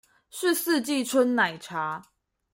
[0.31, 2.03] 是四季春奶茶